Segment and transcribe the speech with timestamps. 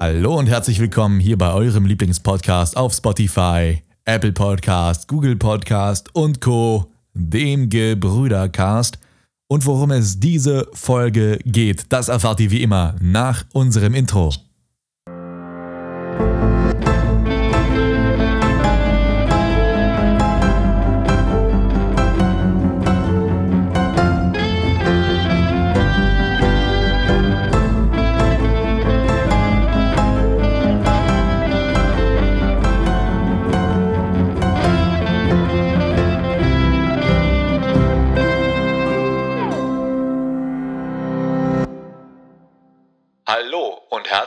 [0.00, 6.40] Hallo und herzlich willkommen hier bei eurem Lieblingspodcast auf Spotify, Apple Podcast, Google Podcast und
[6.40, 8.98] Co., dem Gebrüdercast.
[9.48, 14.32] Und worum es diese Folge geht, das erfahrt ihr wie immer nach unserem Intro.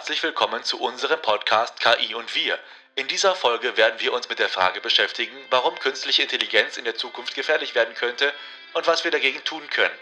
[0.01, 2.57] Herzlich willkommen zu unserem Podcast KI und wir.
[2.95, 6.95] In dieser Folge werden wir uns mit der Frage beschäftigen, warum künstliche Intelligenz in der
[6.95, 8.33] Zukunft gefährlich werden könnte
[8.73, 9.93] und was wir dagegen tun können.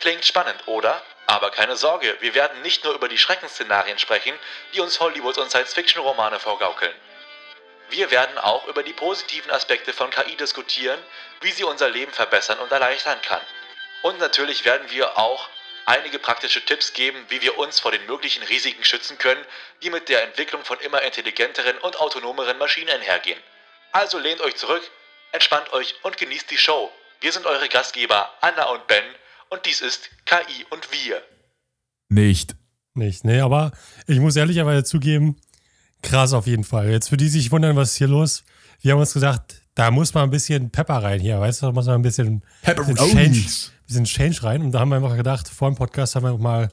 [0.00, 1.02] Klingt spannend, oder?
[1.26, 4.34] Aber keine Sorge, wir werden nicht nur über die Schreckensszenarien sprechen,
[4.72, 6.94] die uns Hollywood und Science-Fiction-Romane vorgaukeln.
[7.90, 10.98] Wir werden auch über die positiven Aspekte von KI diskutieren,
[11.42, 13.42] wie sie unser Leben verbessern und erleichtern kann.
[14.00, 15.50] Und natürlich werden wir auch
[15.86, 19.44] einige praktische Tipps geben, wie wir uns vor den möglichen Risiken schützen können,
[19.82, 23.38] die mit der Entwicklung von immer intelligenteren und autonomeren Maschinen einhergehen.
[23.92, 24.82] Also lehnt euch zurück,
[25.32, 26.90] entspannt euch und genießt die Show.
[27.20, 29.04] Wir sind eure Gastgeber Anna und Ben
[29.50, 31.22] und dies ist KI und wir.
[32.08, 32.54] Nicht.
[32.94, 33.72] Nicht, nee, aber
[34.06, 35.36] ich muss ehrlicherweise zugeben,
[36.02, 36.90] krass auf jeden Fall.
[36.90, 38.44] Jetzt für die, die sich wundern, was ist hier los?
[38.80, 41.72] Wir haben uns gesagt, da muss mal ein bisschen Pepper rein hier, weißt du, da
[41.72, 44.62] muss man ein bisschen, bisschen Change, bisschen Change rein.
[44.62, 46.68] Und da haben wir einfach gedacht, vor dem Podcast haben wir mal,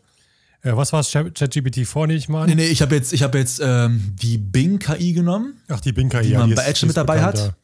[0.62, 2.48] äh, was war es, ChatGPT vor nicht mal?
[2.48, 6.24] Nee, nee, ich habe jetzt, ich hab jetzt ähm, die Bing-KI genommen, Ach, die Bing-KI.
[6.24, 7.56] die ja, man die bei Edge mit dabei bekannt, hat.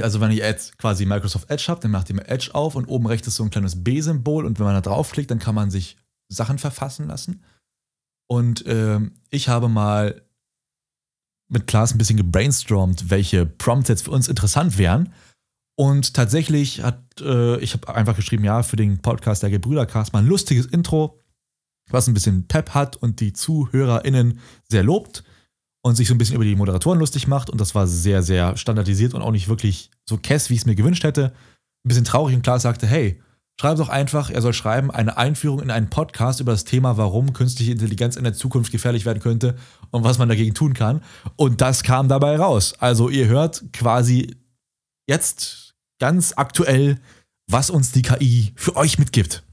[0.00, 2.86] Also wenn ihr jetzt quasi Microsoft Edge habt, dann macht ihr mal Edge auf und
[2.86, 5.70] oben rechts ist so ein kleines B-Symbol und wenn man da draufklickt, dann kann man
[5.70, 5.96] sich
[6.28, 7.42] Sachen verfassen lassen.
[8.26, 10.22] Und ähm, ich habe mal
[11.48, 15.12] mit Klaas ein bisschen gebrainstormt, welche Prompts jetzt für uns interessant wären.
[15.76, 20.20] Und tatsächlich hat, äh, ich habe einfach geschrieben, ja, für den Podcast der Gebrüdercast mal
[20.20, 21.18] ein lustiges Intro,
[21.90, 24.38] was ein bisschen Pep hat und die ZuhörerInnen
[24.68, 25.24] sehr lobt
[25.82, 27.50] und sich so ein bisschen über die Moderatoren lustig macht.
[27.50, 30.66] Und das war sehr, sehr standardisiert und auch nicht wirklich so kess, wie ich es
[30.66, 31.32] mir gewünscht hätte.
[31.84, 33.20] Ein bisschen traurig und klar sagte, hey,
[33.60, 37.32] schreib doch einfach, er soll schreiben, eine Einführung in einen Podcast über das Thema, warum
[37.32, 39.56] künstliche Intelligenz in der Zukunft gefährlich werden könnte
[39.90, 41.02] und was man dagegen tun kann.
[41.36, 42.74] Und das kam dabei raus.
[42.78, 44.36] Also ihr hört quasi
[45.08, 45.61] jetzt
[46.02, 46.98] ganz aktuell,
[47.46, 49.44] was uns die KI für euch mitgibt.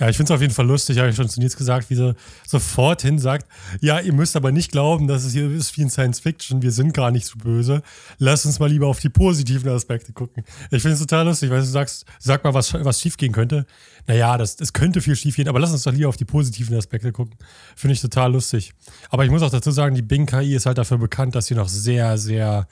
[0.00, 1.94] Ja, ich finde es auf jeden Fall lustig, habe ich schon zu Nils gesagt, wie
[1.94, 3.46] sie sofort hin sagt,
[3.80, 6.72] ja, ihr müsst aber nicht glauben, dass es hier ist wie in Science Fiction, wir
[6.72, 7.82] sind gar nicht so böse.
[8.18, 10.42] Lasst uns mal lieber auf die positiven Aspekte gucken.
[10.72, 13.64] Ich finde es total lustig, weil du sagst, sag mal, was, was schief gehen könnte.
[14.08, 16.76] Naja, das, es könnte viel schief gehen, aber lass uns doch lieber auf die positiven
[16.76, 17.36] Aspekte gucken.
[17.76, 18.72] Finde ich total lustig.
[19.10, 21.68] Aber ich muss auch dazu sagen, die Bing-KI ist halt dafür bekannt, dass sie noch
[21.68, 22.66] sehr, sehr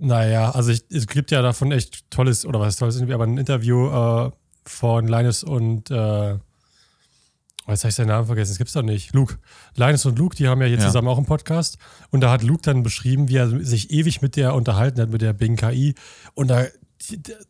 [0.00, 3.88] naja, also ich, es gibt ja davon echt tolles, oder was tolles, aber ein Interview
[3.88, 4.30] äh,
[4.64, 6.38] von Linus und, äh, oh,
[7.68, 9.12] jetzt habe ich seinen Namen vergessen, das gibt's doch nicht.
[9.14, 9.38] Luke.
[9.76, 10.86] Linus und Luke, die haben ja hier Ja.
[10.86, 11.78] zusammen auch einen Podcast.
[12.10, 15.22] Und da hat Luke dann beschrieben, wie er sich ewig mit der unterhalten hat, mit
[15.22, 15.94] der Bing KI.
[16.34, 16.66] Und da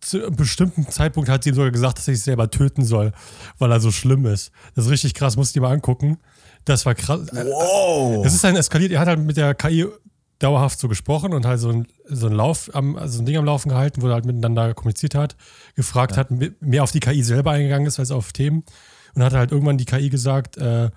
[0.00, 3.12] zu einem bestimmten Zeitpunkt hat sie ihm sogar gesagt, dass er sich selber töten soll,
[3.58, 4.52] weil er so schlimm ist.
[4.74, 6.18] Das ist richtig krass, musst du dir mal angucken.
[6.66, 7.20] Das war krass.
[7.32, 8.24] Wow!
[8.24, 8.92] Es ist dann eskaliert.
[8.92, 9.86] Er hat halt mit der KI
[10.40, 13.44] dauerhaft so gesprochen und halt so ein, so ein Lauf, am, also ein Ding am
[13.44, 15.36] Laufen gehalten, wo er halt miteinander kommuniziert hat,
[15.76, 18.64] gefragt hat, me- mehr auf die KI selber eingegangen ist als auf Themen.
[19.14, 20.90] Und hat halt irgendwann die KI gesagt, äh,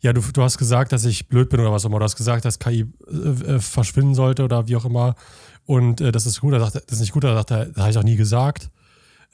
[0.00, 1.98] ja, du, du hast gesagt, dass ich blöd bin oder was auch immer.
[1.98, 3.14] Du hast gesagt, dass KI äh,
[3.54, 5.14] äh, verschwinden sollte oder wie auch immer.
[5.64, 6.52] Und äh, das ist gut.
[6.54, 7.24] Er sagt, das ist nicht gut.
[7.24, 8.70] Er sagt, das habe ich auch nie gesagt.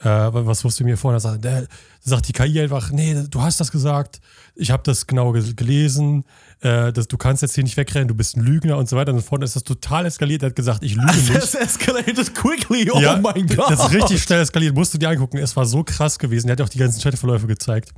[0.02, 1.16] Äh, was wusste mir vorhin?
[1.16, 1.66] Da sagt, der,
[2.00, 4.20] sagt die KI einfach, nee, du hast das gesagt,
[4.54, 6.24] ich habe das genau ge gelesen,
[6.60, 9.12] äh, das, du kannst jetzt hier nicht wegrennen, du bist ein Lügner und so weiter
[9.12, 9.42] und fort.
[9.42, 10.42] Ist das total eskaliert.
[10.42, 11.34] Er hat gesagt, ich lüge nicht.
[11.34, 13.70] Das escalated quickly, oh Ja, mein Gott!
[13.70, 15.38] Das ist richtig schnell eskaliert, musst du dir angucken.
[15.38, 16.48] Es war so krass gewesen.
[16.48, 17.92] Er hat ja auch die ganzen Chatverläufe gezeigt.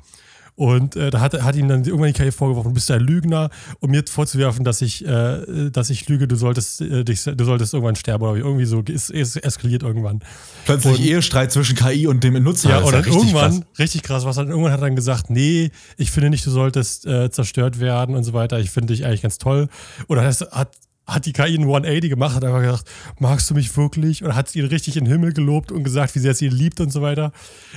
[0.56, 3.50] Und äh, da hat, hat ihm dann irgendwann die KI vorgeworfen, du bist ein Lügner,
[3.80, 7.74] um mir vorzuwerfen, dass ich, äh, dass ich lüge, du solltest, äh, dich, du solltest
[7.74, 8.82] irgendwann sterben oder irgendwie so.
[8.88, 10.20] Es, es eskaliert irgendwann.
[10.64, 12.68] Plötzlich Und- Ehestreit zwischen KI und dem Nutzer.
[12.70, 13.78] Ja, Das ist oder richtig irgendwann, krass.
[13.80, 17.04] richtig krass, was dann irgendwann hat er dann gesagt, nee, ich finde nicht, du solltest
[17.06, 18.60] äh, zerstört werden und so weiter.
[18.60, 19.68] Ich finde dich eigentlich ganz toll.
[20.06, 20.70] Oder das hat,
[21.06, 24.24] hat die KI einen 180 gemacht, hat einfach gesagt, magst du mich wirklich?
[24.24, 26.52] Und hat sie ihn richtig in den Himmel gelobt und gesagt, wie sehr sie ihn
[26.52, 27.32] liebt und so weiter.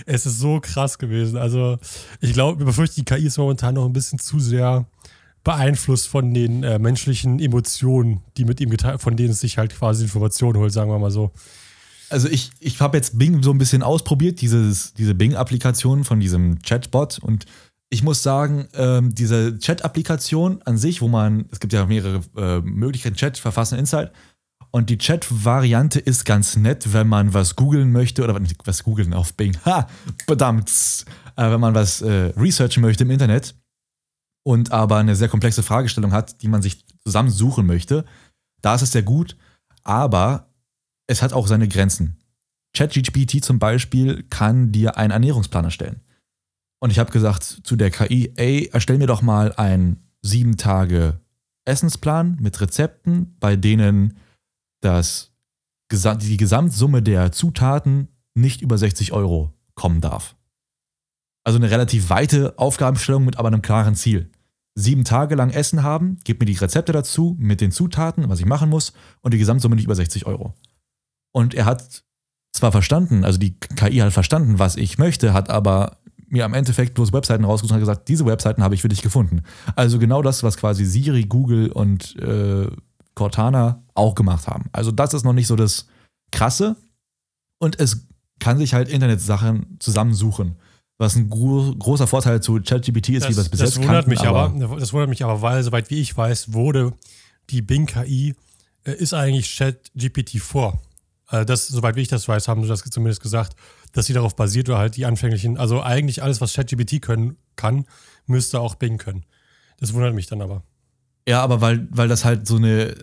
[0.06, 1.38] Es ist so krass gewesen.
[1.38, 1.78] Also,
[2.22, 4.86] ich glaube, ich befürchte, die KI ist momentan noch ein bisschen zu sehr
[5.44, 9.74] beeinflusst von den äh, menschlichen Emotionen, die mit ihm geteilt, von denen es sich halt
[9.74, 11.32] quasi Informationen holt, sagen wir mal so.
[12.10, 16.62] Also ich, ich habe jetzt Bing so ein bisschen ausprobiert, dieses, diese Bing-Applikation von diesem
[16.62, 17.46] Chatbot und
[17.89, 22.62] ich muss sagen, ähm, diese Chat-Applikation an sich, wo man, es gibt ja mehrere äh,
[22.62, 24.12] Möglichkeiten, Chat, Verfassen, Insight.
[24.72, 29.34] Und die Chat-Variante ist ganz nett, wenn man was googeln möchte oder was googeln auf
[29.34, 29.57] Bing.
[29.66, 29.88] Ha,
[30.25, 30.69] verdammt.
[31.38, 33.56] Äh, wenn man was äh, researchen möchte im Internet
[34.44, 38.04] und aber eine sehr komplexe Fragestellung hat, die man sich zusammensuchen möchte,
[38.62, 39.38] da ist es sehr gut.
[39.83, 40.50] Aber
[41.07, 42.18] es hat auch seine Grenzen.
[42.75, 46.01] ChatGPT zum Beispiel kann dir einen Ernährungsplan erstellen.
[46.80, 51.20] Und ich habe gesagt zu der KI, ey, erstell mir doch mal einen sieben Tage
[51.66, 54.18] Essensplan mit Rezepten, bei denen
[54.82, 55.34] das,
[55.92, 60.36] die Gesamtsumme der Zutaten nicht über 60 Euro kommen darf.
[61.44, 64.30] Also eine relativ weite Aufgabenstellung mit aber einem klaren Ziel.
[64.76, 68.46] Sieben Tage lang Essen haben, gib mir die Rezepte dazu mit den Zutaten, was ich
[68.46, 70.54] machen muss, und die Gesamtsumme nicht über 60 Euro.
[71.32, 72.04] Und er hat
[72.54, 75.98] zwar verstanden, also die KI hat verstanden, was ich möchte, hat aber
[76.30, 79.44] mir am Endeffekt bloß Webseiten rausgesucht und gesagt, diese Webseiten habe ich für dich gefunden.
[79.76, 82.68] Also genau das, was quasi Siri, Google und äh,
[83.16, 84.66] Cortana auch gemacht haben.
[84.72, 85.88] Also das ist noch nicht so das
[86.32, 86.76] Krasse.
[87.60, 88.08] Und es
[88.40, 90.58] kann sich halt Internetsachen zusammensuchen.
[91.00, 93.78] Was ein gro großer Vorteil zu ChatGPT ist, das, wie wir es bis das jetzt
[93.78, 96.94] wundert kannten, mich aber, Das wundert mich aber, weil, soweit wie ich weiß, wurde
[97.50, 98.36] die Bing-KI,
[98.84, 100.82] äh, ist eigentlich ChatGPT vor.
[101.28, 103.56] Also das, soweit wie ich das weiß, haben sie das zumindest gesagt,
[103.92, 107.86] dass sie darauf basiert oder halt die anfänglichen, also eigentlich alles, was ChatGPT können kann,
[108.25, 109.25] müsste auch Bing können.
[109.80, 110.63] Das wundert mich dann aber.
[111.28, 112.95] Ja, aber weil, weil das halt so eine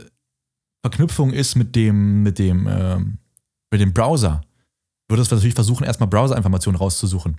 [0.83, 3.19] Verknüpfung ist mit dem, mit dem, ähm,
[3.71, 4.43] mit dem Browser,
[5.09, 7.39] würde es natürlich versuchen, erstmal Browser-Informationen rauszusuchen.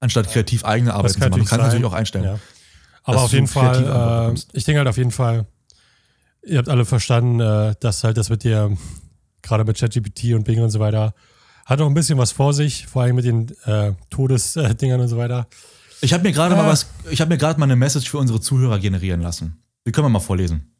[0.00, 1.32] Anstatt kreativ eigene Arbeit zu machen.
[1.32, 2.24] Du kannst natürlich auch einstellen.
[2.24, 2.38] Ja.
[3.04, 5.46] Aber auf jeden Fall, äh, ich denke halt auf jeden Fall,
[6.42, 8.76] ihr habt alle verstanden, äh, dass halt das mit dir,
[9.42, 11.14] gerade mit ChatGPT und Bing und so weiter,
[11.66, 15.16] hat auch ein bisschen was vor sich, vor allem mit den äh, Todesdingern und so
[15.16, 15.46] weiter.
[16.00, 18.40] Ich habe mir gerade mal was, ich habe mir gerade mal eine Message für unsere
[18.40, 19.62] Zuhörer generieren lassen.
[19.86, 20.74] Die können wir mal vorlesen.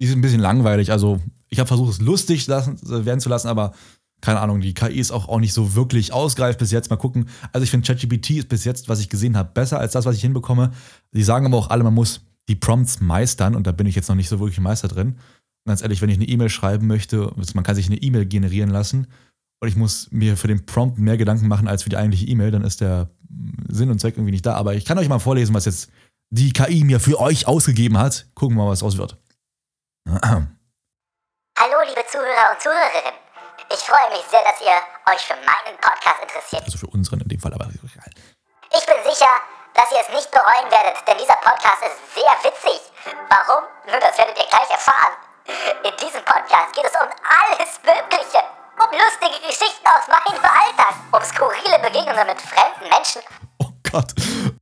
[0.00, 3.48] Die ist ein bisschen langweilig, also ich habe versucht, es lustig lassen, werden zu lassen,
[3.48, 3.72] aber
[4.20, 6.88] keine Ahnung, die KI ist auch, auch nicht so wirklich ausgereift bis jetzt.
[6.88, 7.28] Mal gucken.
[7.52, 10.16] Also ich finde, ChatGPT ist bis jetzt, was ich gesehen habe, besser als das, was
[10.16, 10.70] ich hinbekomme.
[11.12, 14.08] Die sagen aber auch alle, man muss die Prompts meistern und da bin ich jetzt
[14.08, 15.16] noch nicht so wirklich Meister drin.
[15.66, 19.08] Ganz ehrlich, wenn ich eine E-Mail schreiben möchte, man kann sich eine E-Mail generieren lassen
[19.60, 22.50] und ich muss mir für den Prompt mehr Gedanken machen als für die eigentliche E-Mail,
[22.50, 23.08] dann ist der
[23.68, 24.54] Sinn und Zweck irgendwie nicht da.
[24.54, 25.90] Aber ich kann euch mal vorlesen, was jetzt
[26.30, 28.26] die KI mir für euch ausgegeben hat.
[28.34, 29.16] Gucken wir mal, was aus wird.
[30.08, 33.14] Hallo, liebe Zuhörer und Zuhörerinnen.
[33.72, 34.76] Ich freue mich sehr, dass ihr
[35.12, 36.62] euch für meinen Podcast interessiert.
[36.64, 38.10] Also für unseren in dem Fall, aber egal.
[38.76, 39.32] Ich bin sicher,
[39.74, 42.80] dass ihr es nicht bereuen werdet, denn dieser Podcast ist sehr witzig.
[43.30, 43.64] Warum?
[43.86, 45.14] Nun, das werdet ihr gleich erfahren.
[45.84, 48.42] In diesem Podcast geht es um alles Mögliche
[48.78, 53.22] um lustige Geschichten aus meinem Alltag, um skurrile Begegnungen mit fremden Menschen.
[53.58, 54.10] Oh Gott.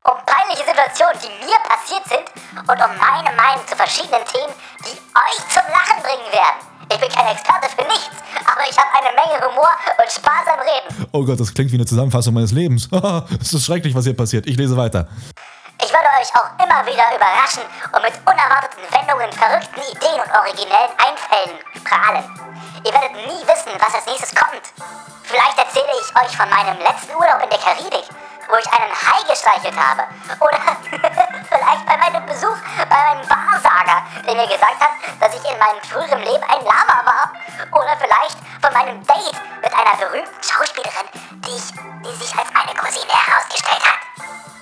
[0.05, 2.27] Um peinliche Situationen, die mir passiert sind
[2.57, 4.53] und um meine Meinung zu verschiedenen Themen,
[4.85, 6.61] die euch zum Lachen bringen werden.
[6.93, 8.11] Ich bin kein Experte für nichts,
[8.45, 11.09] aber ich habe eine Menge Humor und Spaß am Reden.
[11.13, 12.89] Oh Gott, das klingt wie eine Zusammenfassung meines Lebens.
[13.41, 14.47] Es ist schrecklich, was hier passiert.
[14.47, 15.09] Ich lese weiter.
[16.23, 22.23] Euch auch immer wieder überraschen und mit unerwarteten Wendungen, verrückten Ideen und originellen Einfällen prahlen.
[22.85, 24.63] Ihr werdet nie wissen, was als nächstes kommt.
[25.25, 28.07] Vielleicht erzähle ich euch von meinem letzten Urlaub in der Karibik,
[28.47, 30.07] wo ich einen Hai gestreichelt habe.
[30.39, 30.63] Oder
[31.51, 35.83] vielleicht bei meinem Besuch bei einem Wahrsager, der mir gesagt hat, dass ich in meinem
[35.83, 37.33] früheren Leben ein Lama war.
[37.83, 41.11] Oder vielleicht von meinem Date mit einer berühmten Schauspielerin,
[41.43, 43.99] die, ich, die sich als meine Cousine herausgestellt hat.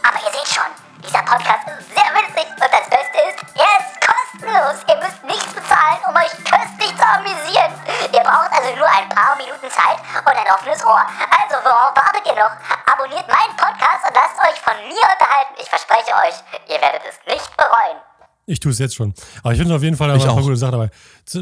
[0.08, 3.92] Aber ihr seht schon, dieser Podcast ist sehr witzig und das Beste ist, er ist
[3.98, 4.76] kostenlos.
[4.86, 7.72] Ihr müsst nichts bezahlen, um euch köstlich zu amüsieren.
[8.14, 11.02] Ihr braucht also nur ein paar Minuten Zeit und ein offenes Ohr.
[11.34, 12.54] Also, worauf wartet ihr noch?
[12.86, 15.54] Abonniert meinen Podcast und lasst euch von mir unterhalten.
[15.58, 16.36] Ich verspreche euch,
[16.70, 17.98] ihr werdet es nicht bereuen.
[18.46, 19.14] Ich tue es jetzt schon.
[19.42, 20.40] Aber ich finde auf jeden Fall ich eine auch.
[20.40, 20.90] gute Sache dabei.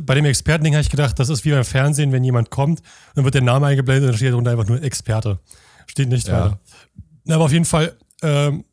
[0.03, 2.81] Bei dem Expertending habe ich gedacht, das ist wie beim Fernsehen, wenn jemand kommt,
[3.15, 5.39] dann wird der Name eingeblendet und dann steht darunter einfach nur Experte.
[5.87, 6.35] Steht nicht Ja.
[6.53, 6.59] weiter.
[7.31, 8.65] Aber auf jeden Fall, ähm,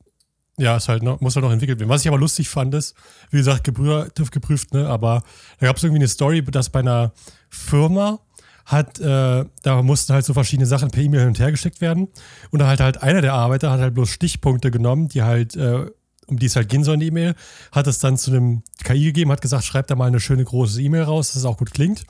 [0.58, 1.90] ja, ist halt noch, muss halt noch entwickelt werden.
[1.90, 2.96] Was ich aber lustig fand, ist,
[3.30, 4.88] wie gesagt, TÜV geprüft, ne?
[4.88, 5.24] Aber
[5.60, 7.12] da gab es irgendwie eine Story, dass bei einer
[7.50, 8.20] Firma
[8.66, 12.08] hat, äh, da mussten halt so verschiedene Sachen per E-Mail hin und her geschickt werden.
[12.52, 15.86] Und da halt halt einer der Arbeiter hat halt bloß Stichpunkte genommen, die halt, äh,
[16.28, 17.36] um die es halt gehen soll in die E-Mail,
[17.72, 20.82] hat es dann zu einem KI gegeben, hat gesagt, schreibt da mal eine schöne große
[20.82, 22.06] E-Mail raus, dass es auch gut klingt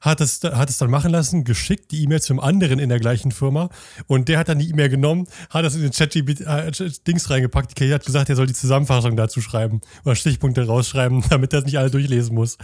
[0.00, 3.32] hat es, hat es dann machen lassen, geschickt die E-Mail zum anderen in der gleichen
[3.32, 3.68] Firma
[4.06, 7.70] und der hat dann die E-Mail genommen, hat das in den Chat-Dings reingepackt.
[7.70, 11.60] Die KI hat gesagt, er soll die Zusammenfassung dazu schreiben oder Stichpunkte rausschreiben, damit er
[11.60, 12.56] das nicht alle durchlesen muss.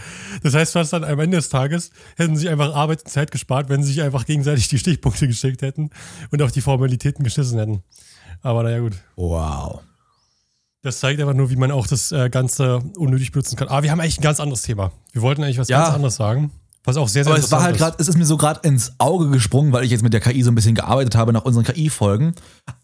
[0.43, 3.31] Das heißt, was dann am Ende des Tages hätten sie sich einfach Arbeit und Zeit
[3.31, 5.89] gespart, wenn sie sich einfach gegenseitig die Stichpunkte geschickt hätten
[6.31, 7.83] und auf die Formalitäten geschissen hätten.
[8.41, 8.93] Aber naja, gut.
[9.15, 9.81] Wow.
[10.83, 13.67] Das zeigt einfach nur, wie man auch das äh, Ganze unnötig benutzen kann.
[13.67, 14.91] Aber wir haben eigentlich ein ganz anderes Thema.
[15.11, 15.83] Wir wollten eigentlich was Ja.
[15.83, 16.51] ganz anderes sagen.
[16.87, 18.93] Was auch sehr, sehr Aber es war halt gerade, es ist mir so gerade ins
[18.97, 21.65] Auge gesprungen, weil ich jetzt mit der KI so ein bisschen gearbeitet habe nach unseren
[21.65, 22.33] KI-Folgen.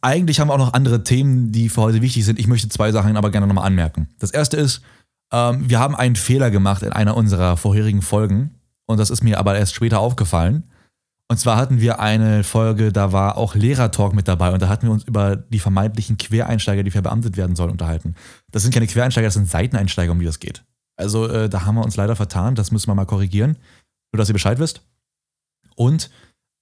[0.02, 2.38] Eigentlich haben wir auch noch andere Themen, die für heute wichtig sind.
[2.38, 4.10] Ich möchte zwei Sachen aber gerne nochmal anmerken.
[4.20, 4.82] Das erste ist,
[5.32, 8.60] ähm, wir haben einen Fehler gemacht in einer unserer vorherigen Folgen.
[8.88, 10.64] Und das ist mir aber erst später aufgefallen.
[11.30, 14.86] Und zwar hatten wir eine Folge, da war auch Lehrertalk mit dabei und da hatten
[14.86, 18.16] wir uns über die vermeintlichen Quereinsteiger, die verbeamtet werden sollen, unterhalten.
[18.52, 20.66] Das sind keine Quereinsteiger, das sind Seiteneinsteiger, um die das geht.
[20.96, 23.58] Also äh, da haben wir uns leider vertan, das müssen wir mal korrigieren,
[24.14, 24.82] nur dass ihr Bescheid wisst.
[25.76, 26.10] Und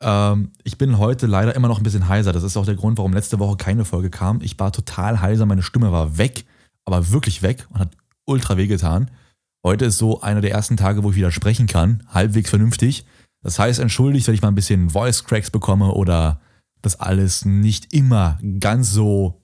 [0.02, 2.32] ähm, ich bin heute leider immer noch ein bisschen heiser.
[2.34, 4.42] Das ist auch der Grund, warum letzte Woche keine Folge kam.
[4.42, 6.46] Ich war total heiser, meine Stimme war weg,
[6.86, 9.12] aber wirklich weg und hat ultra wehgetan.
[9.64, 13.06] Heute ist so einer der ersten Tage, wo ich wieder sprechen kann, halbwegs vernünftig.
[13.44, 16.40] Das heißt, entschuldigt, wenn ich mal ein bisschen Voice Cracks bekomme oder
[16.82, 19.42] das alles nicht immer ganz so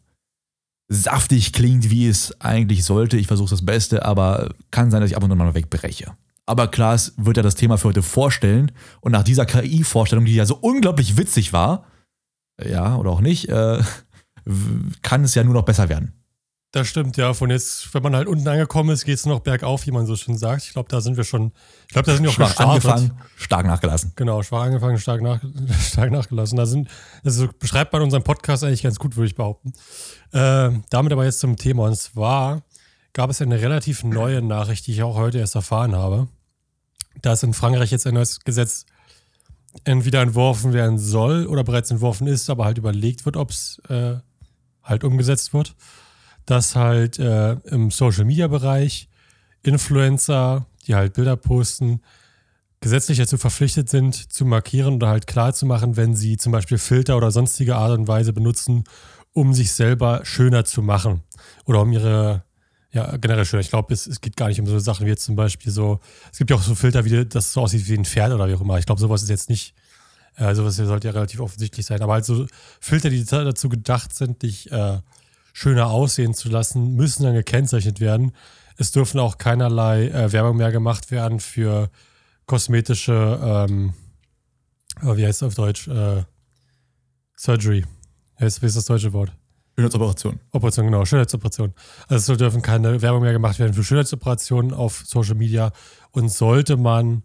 [0.88, 3.18] saftig klingt, wie es eigentlich sollte.
[3.18, 6.16] Ich versuche das Beste, aber kann sein, dass ich ab und zu mal wegbreche.
[6.48, 10.46] Aber Klaas wird ja das Thema für heute vorstellen und nach dieser KI-Vorstellung, die ja
[10.46, 11.86] so unglaublich witzig war,
[12.64, 13.82] ja, oder auch nicht, äh,
[15.02, 16.14] kann es ja nur noch besser werden.
[16.72, 17.34] Das stimmt, ja.
[17.34, 20.16] Von jetzt, wenn man halt unten angekommen ist, geht es noch bergauf, wie man so
[20.16, 20.64] schön sagt.
[20.64, 21.54] Ich glaube, da sind wir schon.
[21.88, 22.86] Ich glaube, da sind wir auch Schwach gestartet.
[22.86, 24.12] angefangen, stark nachgelassen.
[24.16, 25.42] Genau, schwach angefangen, stark, nach,
[25.82, 26.58] stark nachgelassen.
[26.58, 26.90] Da sind,
[27.24, 29.74] das beschreibt man unseren Podcast eigentlich ganz gut, würde ich behaupten.
[30.32, 31.86] Äh, damit aber jetzt zum Thema.
[31.86, 32.64] Und zwar
[33.14, 36.28] gab es eine relativ neue Nachricht, die ich auch heute erst erfahren habe,
[37.22, 38.86] dass in Frankreich jetzt ein neues Gesetz
[39.84, 44.16] entweder entworfen werden soll oder bereits entworfen ist, aber halt überlegt wird, ob es äh,
[44.84, 45.76] halt umgesetzt wird,
[46.46, 49.10] dass halt äh, im Social-Media-Bereich
[49.64, 52.02] Influencer, die halt Bilder posten,
[52.80, 56.78] gesetzlich dazu verpflichtet sind, zu markieren oder halt klar zu machen, wenn sie zum Beispiel
[56.78, 58.84] Filter oder sonstige Art und Weise benutzen,
[59.34, 61.24] um sich selber schöner zu machen.
[61.66, 62.44] Oder um ihre,
[62.92, 63.62] ja, generell schöner.
[63.62, 66.00] Ich glaube, es, es geht gar nicht um so Sachen wie jetzt zum Beispiel so,
[66.32, 68.54] es gibt ja auch so Filter, wie das so aussieht wie ein Pferd oder wie
[68.54, 68.78] auch immer.
[68.80, 69.74] Ich glaube, sowas ist jetzt nicht,
[70.36, 72.02] äh, sowas sollte ja relativ offensichtlich sein.
[72.02, 72.48] Aber halt so
[72.80, 75.00] Filter, die dazu gedacht sind, dich äh,
[75.54, 78.32] schöner aussehen zu lassen, müssen dann gekennzeichnet werden.
[78.78, 81.90] Es dürfen auch keinerlei äh, Werbung mehr gemacht werden für
[82.46, 83.94] kosmetische, ähm,
[85.04, 85.88] oh, wie heißt es auf Deutsch?
[85.88, 86.24] Äh,
[87.36, 87.86] Surgery.
[88.40, 89.32] Wie ist das deutsche Wort?
[89.78, 90.40] Schönheitsoperation.
[90.54, 91.74] Operation, genau, Schönheitsoperation.
[92.08, 95.72] Also es dürfen keine Werbung mehr gemacht werden für Schönheitsoperationen auf Social Media.
[96.12, 97.22] Und sollte man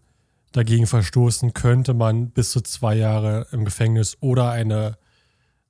[0.51, 4.97] dagegen verstoßen, könnte man bis zu zwei Jahre im Gefängnis oder eine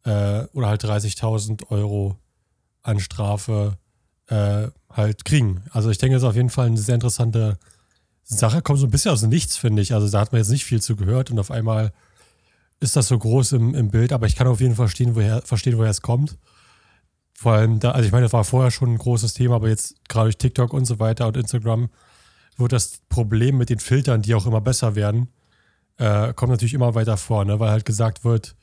[0.04, 2.18] äh, oder halt 30.000 Euro
[2.82, 3.78] an Strafe
[4.28, 5.64] äh, halt kriegen.
[5.72, 7.58] Also ich denke, das ist auf jeden Fall eine sehr interessante
[8.24, 8.62] Sache.
[8.62, 9.94] Kommt so ein bisschen aus dem Nichts, finde ich.
[9.94, 11.94] Also da hat man jetzt nicht viel zu gehört und auf einmal
[12.82, 15.42] ist das so groß im, im Bild, aber ich kann auf jeden Fall verstehen, woher,
[15.42, 16.38] verstehen, woher es kommt.
[17.44, 19.96] Vor allem da, also ich meine, das war vorher schon ein großes Thema, aber jetzt
[20.08, 21.90] gerade durch TikTok und so weiter und Instagram
[22.56, 25.28] wird das Problem mit den Filtern, die auch immer besser werden,
[25.98, 27.60] äh, kommt natürlich immer weiter vor, ne?
[27.60, 28.56] weil halt gesagt wird,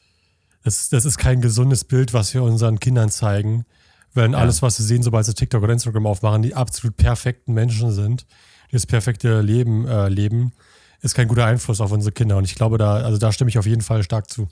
[0.65, 3.67] das, das ist kein gesundes Bild, was wir unseren Kindern zeigen,
[4.15, 7.93] wenn alles, was sie sehen, sobald sie TikTok oder Instagram aufmachen, die absolut perfekten Menschen
[7.93, 8.27] sind,
[8.71, 10.53] die das perfekte Leben äh, leben,
[11.03, 12.39] ist kein guter Einfluss auf unsere Kinder.
[12.39, 14.49] Und ich glaube, da, also da stimme ich auf jeden Fall stark zu.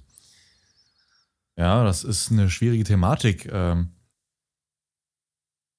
[1.57, 3.49] Ja, das ist eine schwierige Thematik.
[3.51, 3.89] Ähm,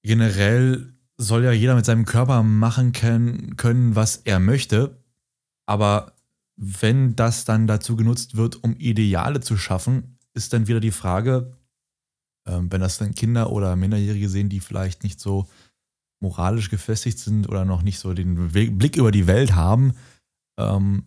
[0.02, 5.02] generell soll ja jeder mit seinem Körper machen können, was er möchte.
[5.66, 6.14] Aber
[6.56, 11.56] wenn das dann dazu genutzt wird, um Ideale zu schaffen, ist dann wieder die Frage,
[12.46, 15.48] ähm, wenn das dann Kinder oder Minderjährige sehen, die vielleicht nicht so
[16.20, 19.94] moralisch gefestigt sind oder noch nicht so den Blick über die Welt haben,
[20.58, 21.04] ähm,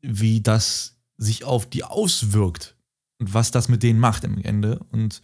[0.00, 2.76] wie das sich auf die auswirkt
[3.18, 4.78] und was das mit denen macht im Ende.
[4.90, 5.20] Und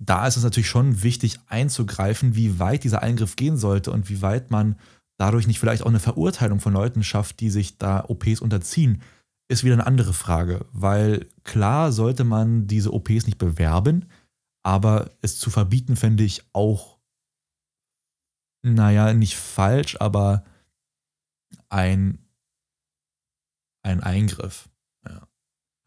[0.00, 4.22] da ist es natürlich schon wichtig einzugreifen, wie weit dieser Eingriff gehen sollte und wie
[4.22, 4.76] weit man
[5.18, 9.02] dadurch nicht vielleicht auch eine Verurteilung von Leuten schafft, die sich da OPs unterziehen,
[9.48, 10.64] ist wieder eine andere Frage.
[10.72, 14.06] Weil klar sollte man diese OPs nicht bewerben,
[14.62, 16.98] aber es zu verbieten, fände ich auch,
[18.62, 20.44] naja, nicht falsch, aber
[21.68, 22.18] ein,
[23.82, 24.70] ein Eingriff.
[25.06, 25.28] Ja.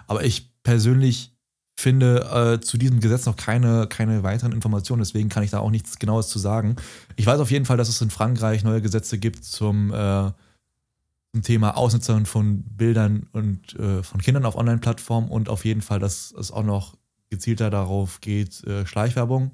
[0.05, 1.32] Aber ich persönlich
[1.75, 5.71] finde äh, zu diesem Gesetz noch keine, keine weiteren Informationen, deswegen kann ich da auch
[5.71, 6.75] nichts Genaues zu sagen.
[7.15, 10.31] Ich weiß auf jeden Fall, dass es in Frankreich neue Gesetze gibt zum, äh,
[11.33, 15.99] zum Thema Ausnutzung von Bildern und äh, von Kindern auf Online-Plattformen und auf jeden Fall,
[15.99, 16.95] dass es auch noch
[17.29, 19.51] gezielter darauf geht, äh, Schleichwerbung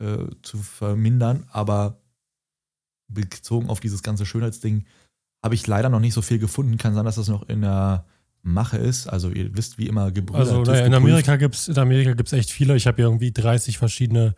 [0.00, 1.44] äh, zu vermindern.
[1.50, 2.00] Aber
[3.08, 4.84] bezogen auf dieses ganze Schönheitsding
[5.42, 6.78] habe ich leider noch nicht so viel gefunden.
[6.78, 8.06] Kann sein, dass das noch in der
[8.44, 9.08] Mache ist.
[9.08, 10.38] Also ihr wisst wie immer Gebrüder.
[10.38, 10.94] Also naja, in.
[10.94, 12.76] Amerika gibt es in Amerika gibt's echt viele.
[12.76, 14.34] Ich habe irgendwie 30 verschiedene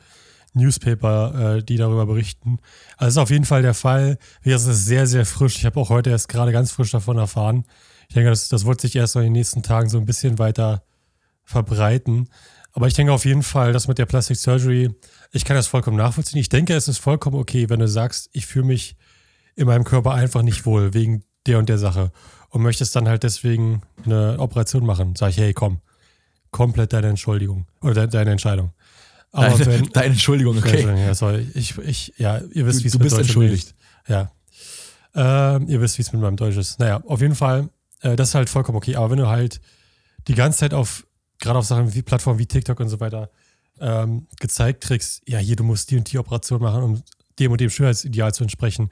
[0.54, 2.58] Newspaper, äh, die darüber berichten.
[2.96, 4.18] Also ist auf jeden Fall der Fall.
[4.42, 5.56] Es ist sehr, sehr frisch.
[5.56, 7.64] Ich habe auch heute erst gerade ganz frisch davon erfahren.
[8.08, 10.84] Ich denke, das, das wird sich erst in den nächsten Tagen so ein bisschen weiter
[11.42, 12.28] verbreiten.
[12.72, 14.90] Aber ich denke auf jeden Fall, dass mit der Plastic Surgery,
[15.32, 16.40] ich kann das vollkommen nachvollziehen.
[16.40, 18.96] Ich denke, es ist vollkommen okay, wenn du sagst, ich fühle mich
[19.56, 22.12] in meinem Körper einfach nicht wohl wegen der und der Sache
[22.56, 25.14] und möchtest dann halt deswegen eine Operation machen.
[25.14, 25.82] Sag ich, hey, komm,
[26.50, 28.72] komplett deine Entschuldigung oder deine Entscheidung.
[29.30, 30.86] Aber deine, wenn, deine Entschuldigung, okay.
[31.04, 31.46] Ja, sorry.
[31.52, 33.66] Ich, ich, ja, ihr wisst, wie es mit bist Deutsch entschuldigt.
[33.66, 34.08] Ist.
[34.08, 34.30] Ja.
[35.14, 36.78] Äh, ihr wisst, wie es mit meinem Deutsch ist.
[36.78, 37.68] Naja, auf jeden Fall,
[38.00, 38.96] äh, das ist halt vollkommen okay.
[38.96, 39.60] Aber wenn du halt
[40.26, 41.06] die ganze Zeit auf,
[41.38, 43.28] gerade auf Sachen wie Plattformen wie TikTok und so weiter,
[43.80, 47.02] ähm, gezeigt kriegst, ja, hier, du musst die und die Operation machen, um
[47.38, 48.88] dem und dem Schönheitsideal zu entsprechen,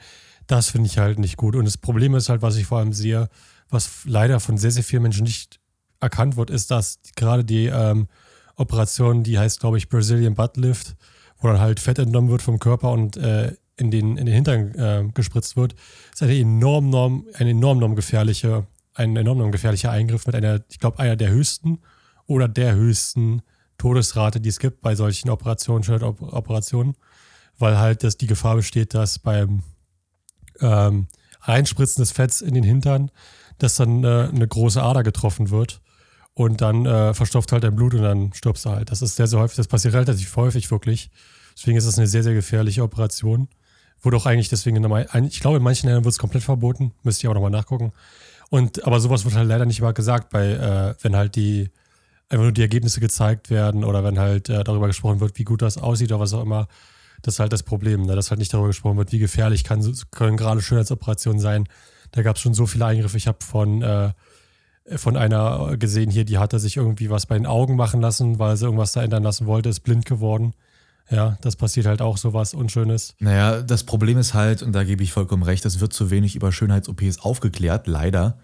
[0.47, 1.57] das finde ich halt nicht gut.
[1.57, 3.31] Und das Problem ist halt, was ich vor allem sehe,
[3.71, 5.61] was leider von sehr, sehr vielen Menschen nicht
[6.01, 8.09] erkannt wird, ist, dass gerade die ähm,
[8.57, 10.97] Operation, die heißt, glaube ich, Brazilian Butt Lift,
[11.39, 14.75] wo dann halt Fett entnommen wird vom Körper und äh, in, den, in den Hintern
[14.75, 15.75] äh, gespritzt wird,
[16.13, 20.61] ist eine enorm, enorm, eine enorm, enorm gefährliche, ein enorm, enorm gefährlicher Eingriff mit einer,
[20.69, 21.81] ich glaube, einer der höchsten
[22.27, 23.43] oder der höchsten
[23.79, 26.95] Todesrate, die es gibt bei solchen Operationen, Schönheitsoperationen,
[27.59, 29.63] weil halt dass die Gefahr besteht, dass beim
[30.61, 31.09] ähm,
[31.41, 33.11] Einspritzen des Fetts in den Hintern,
[33.59, 35.81] dass dann äh, eine große Ader getroffen wird
[36.35, 38.91] und dann äh, verstopft halt dein Blut und dann stirbst du halt.
[38.91, 41.11] Das ist sehr, sehr häufig, das passiert relativ häufig wirklich.
[41.57, 43.49] Deswegen ist es eine sehr, sehr gefährliche Operation.
[44.03, 47.25] Wurde auch eigentlich deswegen, normal, ich glaube, in manchen Ländern wird es komplett verboten, müsste
[47.25, 47.93] ich auch nochmal nachgucken.
[48.51, 51.71] Und, aber sowas wird halt leider nicht mal gesagt, bei, äh, wenn halt die,
[52.29, 55.63] einfach nur die Ergebnisse gezeigt werden oder wenn halt äh, darüber gesprochen wird, wie gut
[55.63, 56.69] das aussieht oder was auch immer.
[57.23, 58.17] Das ist halt das Problem, ne?
[58.17, 61.67] dass halt nicht darüber gesprochen wird, wie gefährlich kann, können gerade Schönheitsoperationen sein.
[62.15, 63.17] Da gab es schon so viele Eingriffe.
[63.17, 64.13] Ich habe von äh,
[64.97, 68.57] von einer gesehen hier, die hatte sich irgendwie was bei den Augen machen lassen, weil
[68.57, 70.53] sie irgendwas da ändern lassen wollte, ist blind geworden.
[71.11, 73.15] Ja, das passiert halt auch sowas Unschönes.
[73.19, 76.37] Naja, das Problem ist halt, und da gebe ich vollkommen recht, es wird zu wenig
[76.37, 78.39] über Schönheits-OPs aufgeklärt, leider.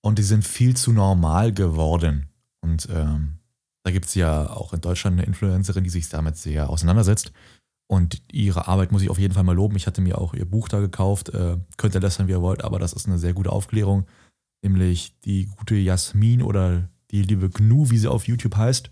[0.00, 2.28] Und die sind viel zu normal geworden.
[2.62, 3.38] Und ähm,
[3.84, 7.32] da gibt es ja auch in Deutschland eine Influencerin, die sich damit sehr auseinandersetzt.
[7.90, 9.74] Und ihre Arbeit muss ich auf jeden Fall mal loben.
[9.74, 11.30] Ich hatte mir auch ihr Buch da gekauft.
[11.30, 14.06] Äh, könnt ihr lästern, wie ihr wollt, aber das ist eine sehr gute Aufklärung
[14.62, 18.90] nämlich die gute Jasmin oder die liebe Gnu, wie sie auf YouTube heißt.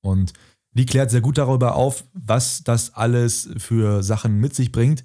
[0.00, 0.32] Und
[0.72, 5.02] die klärt sehr gut darüber auf, was das alles für Sachen mit sich bringt,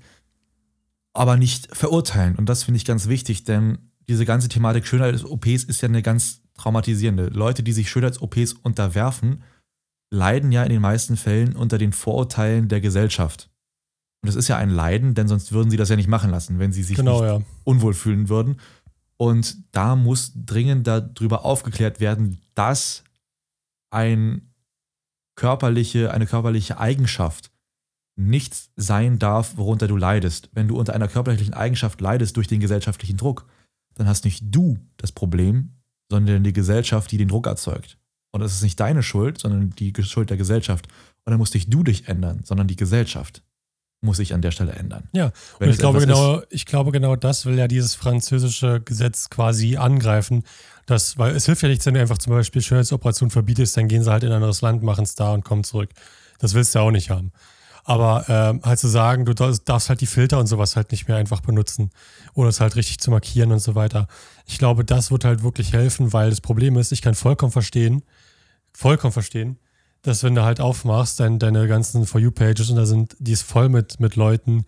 [1.14, 2.36] aber nicht verurteilen.
[2.36, 6.42] Und das finde ich ganz wichtig, denn diese ganze Thematik Schönheits-OPs ist ja eine ganz
[6.56, 7.28] traumatisierende.
[7.28, 9.44] Leute, die sich Schönheits-OPs unterwerfen,
[10.14, 13.50] leiden ja in den meisten Fällen unter den Vorurteilen der Gesellschaft.
[14.22, 16.60] Und das ist ja ein Leiden, denn sonst würden sie das ja nicht machen lassen,
[16.60, 17.42] wenn sie sich genau, nicht ja.
[17.64, 18.62] unwohl fühlen würden.
[19.18, 23.04] Und da muss dringend darüber aufgeklärt werden, dass
[23.92, 24.54] ein
[25.36, 27.52] körperliche, eine körperliche Eigenschaft
[28.16, 30.50] nichts sein darf, worunter du leidest.
[30.54, 33.48] Wenn du unter einer körperlichen Eigenschaft leidest durch den gesellschaftlichen Druck,
[33.96, 35.74] dann hast nicht du das Problem,
[36.12, 37.98] sondern die Gesellschaft, die den Druck erzeugt.
[38.34, 40.88] Und das ist nicht deine Schuld, sondern die Schuld der Gesellschaft.
[41.24, 43.44] Und dann musst nicht du dich ändern, sondern die Gesellschaft
[44.04, 45.08] muss sich an der Stelle ändern.
[45.14, 49.78] Ja, und ich glaube, genau, ich glaube, genau das will ja dieses französische Gesetz quasi
[49.78, 50.44] angreifen.
[50.86, 54.04] Das, weil es hilft ja nichts, wenn du einfach zum Beispiel Schönheitsoperationen verbietest, dann gehen
[54.04, 55.90] sie halt in ein anderes Land, machen es da und kommen zurück.
[56.40, 57.32] Das willst du ja auch nicht haben.
[57.86, 61.18] Aber äh, halt zu sagen, du darfst halt die Filter und sowas halt nicht mehr
[61.18, 61.92] einfach benutzen
[62.34, 64.08] oder es halt richtig zu markieren und so weiter.
[64.46, 68.04] Ich glaube, das wird halt wirklich helfen, weil das Problem ist, ich kann vollkommen verstehen,
[68.74, 69.58] vollkommen verstehen,
[70.02, 73.44] dass wenn du halt aufmachst, dein, deine ganzen For You-Pages und da sind, die ist
[73.44, 74.66] voll mit, mit Leuten,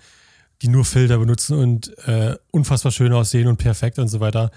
[0.62, 4.52] die nur Filter benutzen und äh, unfassbar schön aussehen und perfekt und so weiter.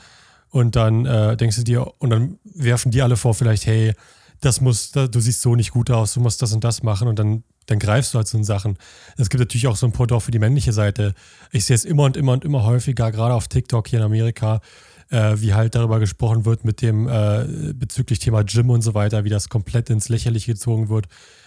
[0.51, 3.93] Und dann äh, denkst du dir, und dann werfen die alle vor, vielleicht, hey,
[4.41, 7.19] das muss, du siehst so nicht gut aus, du musst das und das machen und
[7.19, 8.79] dann, dann greifst du halt so in Sachen.
[9.17, 11.15] Es gibt natürlich auch so ein Pendant für die männliche Seite.
[11.51, 14.61] Ich sehe es immer und immer und immer häufiger, gerade auf TikTok hier in Amerika,
[15.11, 19.25] äh, wie halt darüber gesprochen wird mit dem äh, bezüglich Thema Gym und so weiter,
[19.25, 21.07] wie das komplett ins Lächerliche gezogen wird.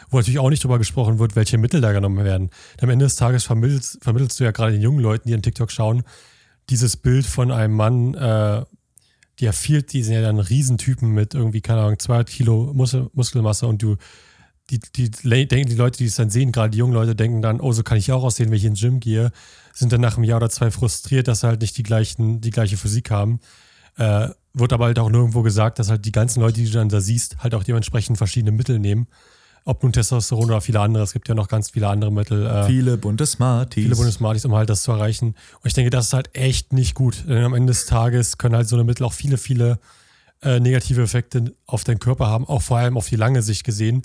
[0.09, 2.49] Wo natürlich auch nicht darüber gesprochen wird, welche Mittel da genommen werden.
[2.81, 5.71] Am Ende des Tages vermittelst, vermittelst du ja gerade den jungen Leuten, die in TikTok
[5.71, 6.03] schauen,
[6.69, 8.65] dieses Bild von einem Mann, äh,
[9.39, 13.67] der viel, die sind ja dann Riesentypen mit irgendwie, keine Ahnung, 200 Kilo Muskel, Muskelmasse
[13.67, 13.95] und du,
[14.79, 17.59] die, die, denken, die Leute, die es dann sehen, gerade die jungen Leute, denken dann,
[17.59, 19.31] oh, so kann ich auch aussehen, wenn ich ins Gym gehe
[19.73, 22.49] sind dann nach einem Jahr oder zwei frustriert, dass sie halt nicht die, gleichen, die
[22.49, 23.39] gleiche Physik haben.
[23.97, 26.89] Äh, wird aber halt auch nirgendwo gesagt, dass halt die ganzen Leute, die du dann
[26.89, 29.07] da siehst, halt auch dementsprechend verschiedene Mittel nehmen.
[29.63, 31.03] Ob nun Testosteron oder viele andere.
[31.03, 32.47] Es gibt ja noch ganz viele andere Mittel.
[32.47, 33.83] Äh, viele bunte Smarties.
[33.83, 35.27] Viele bunte Smarties, um halt das zu erreichen.
[35.27, 37.25] Und ich denke, das ist halt echt nicht gut.
[37.27, 39.79] Denn am Ende des Tages können halt so eine Mittel auch viele, viele
[40.41, 44.01] äh, negative Effekte auf deinen Körper haben, auch vor allem auf die lange Sicht gesehen.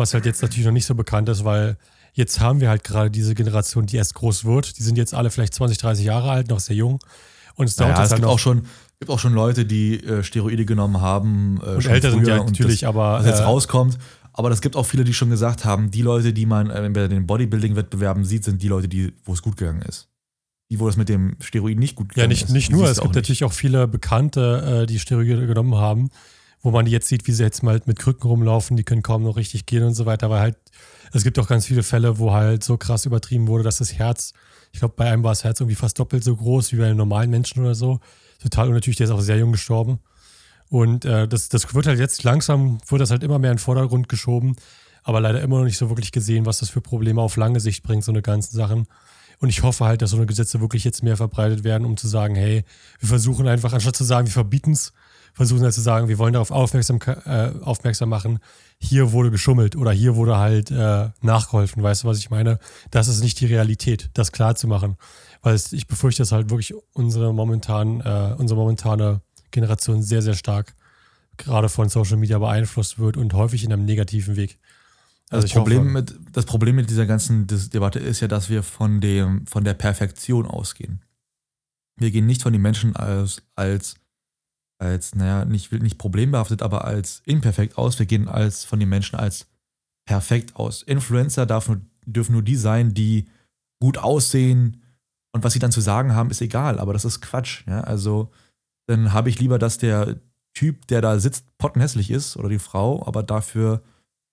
[0.00, 1.76] Was halt jetzt natürlich noch nicht so bekannt ist, weil
[2.14, 4.78] jetzt haben wir halt gerade diese Generation, die erst groß wird.
[4.78, 6.98] Die sind jetzt alle vielleicht 20, 30 Jahre alt, noch sehr jung.
[7.54, 8.62] Und es dauert Naja, es halt gibt auch schon,
[8.98, 11.60] gibt auch schon Leute, die äh, Steroide genommen haben.
[11.62, 13.18] Äh, und älter sind ja natürlich, das, aber.
[13.20, 13.98] was jetzt äh, rauskommt.
[14.32, 17.06] Aber es gibt auch viele, die schon gesagt haben, die Leute, die man äh, bei
[17.08, 20.08] den Bodybuilding-Wettbewerben sieht, sind die Leute, die, wo es gut gegangen ist.
[20.70, 22.50] Die, wo das mit dem Steroid nicht gut Ja, gegangen nicht, ist.
[22.52, 22.86] nicht Die nur.
[22.86, 23.22] siehst Es gibt nicht.
[23.22, 26.10] natürlich auch viele Bekannte, äh, die Steroide genommen haben,
[26.62, 29.36] wo man jetzt sieht, wie sie jetzt mal mit Krücken rumlaufen, die können kaum noch
[29.36, 30.30] richtig gehen und so weiter.
[30.30, 30.56] Weil halt,
[31.12, 34.32] es gibt auch ganz viele Fälle, wo halt so krass übertrieben wurde, dass das Herz,
[34.72, 36.98] ich glaube, bei einem war das Herz irgendwie fast doppelt so groß wie bei einem
[36.98, 38.00] normalen Menschen oder so.
[38.42, 40.00] Total unnatürlich, der ist auch sehr jung gestorben.
[40.68, 43.62] Und äh, das, das wird halt jetzt langsam, wird das halt immer mehr in den
[43.62, 44.54] Vordergrund geschoben,
[45.02, 47.82] aber leider immer noch nicht so wirklich gesehen, was das für Probleme auf lange Sicht
[47.82, 48.86] bringt, so eine ganzen Sachen.
[49.40, 52.06] Und ich hoffe halt, dass so eine Gesetze wirklich jetzt mehr verbreitet werden, um zu
[52.06, 52.64] sagen, hey,
[53.00, 54.92] wir versuchen einfach, anstatt zu sagen, wir verbieten es,
[55.34, 58.38] versuchen halt zu sagen, wir wollen darauf aufmerksam, äh, aufmerksam machen,
[58.78, 61.82] hier wurde geschummelt oder hier wurde halt äh, nachgeholfen.
[61.82, 62.58] Weißt du, was ich meine?
[62.90, 64.96] Das ist nicht die Realität, das klar zu machen.
[65.42, 70.34] Weil es, ich befürchte, dass halt wirklich unsere momentan, äh, unsere momentane Generation sehr, sehr
[70.34, 70.74] stark
[71.36, 74.58] gerade von Social Media beeinflusst wird und häufig in einem negativen Weg.
[75.30, 78.62] Also das, Problem hoffe, mit, das Problem mit dieser ganzen Debatte ist ja, dass wir
[78.62, 81.02] von, dem, von der Perfektion ausgehen.
[81.96, 83.94] Wir gehen nicht von den Menschen als, als,
[84.80, 87.98] als naja, nicht, nicht problembehaftet, aber als imperfekt aus.
[87.98, 89.46] Wir gehen als, von den Menschen als
[90.06, 90.82] perfekt aus.
[90.82, 93.26] Influencer darf nur, dürfen nur die sein, die
[93.80, 94.82] gut aussehen
[95.32, 97.66] und was sie dann zu sagen haben, ist egal, aber das ist Quatsch.
[97.66, 97.82] Ja?
[97.82, 98.30] Also
[98.86, 100.20] dann habe ich lieber, dass der
[100.54, 103.82] Typ, der da sitzt, pottenhässlich ist oder die Frau, aber dafür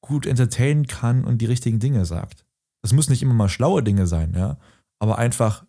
[0.01, 2.45] gut entertainen kann und die richtigen Dinge sagt.
[2.81, 4.57] Das müssen nicht immer mal schlaue Dinge sein, ja,
[4.99, 5.65] aber einfach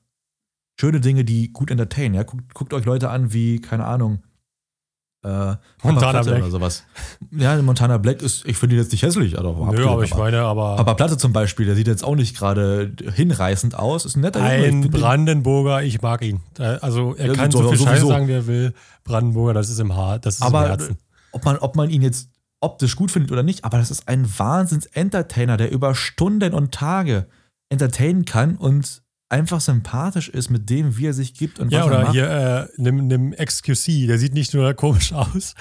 [0.80, 2.22] schöne Dinge, die gut entertainen, ja.
[2.22, 4.22] Guckt, guckt euch Leute an wie, keine Ahnung,
[5.24, 6.42] äh, Montana Platte Black.
[6.42, 6.84] oder sowas.
[7.32, 10.42] Ja, Montana Black ist, ich finde ihn jetzt nicht hässlich, also Nö, aber ich meine,
[10.42, 14.20] aber Papa Platte zum Beispiel, der sieht jetzt auch nicht gerade hinreißend aus, ist ein
[14.20, 14.38] netter.
[14.40, 16.40] Ich ein den- Brandenburger, ich mag ihn.
[16.58, 18.08] Also er Ja, kann so- viel Scheiße sowieso.
[18.08, 18.74] sagen, wie er will.
[19.04, 20.98] Brandenburger, das ist im Haar, das ist im aber Herzen.
[21.32, 24.24] ob man, ob man ihn jetzt optisch gut findet oder nicht, aber das ist ein
[24.38, 27.26] Wahnsinns-Entertainer, der über Stunden und Tage
[27.70, 31.86] entertainen kann und einfach sympathisch ist mit dem, wie er sich gibt und Ja, was
[31.86, 32.12] er oder macht.
[32.12, 35.54] hier, äh, nimm, nimm XQC, der sieht nicht nur komisch aus,